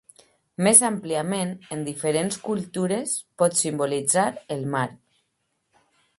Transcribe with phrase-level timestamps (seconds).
[0.67, 4.27] Més àmpliament, en diferents cultures pot simbolitzar
[4.59, 4.85] el mar.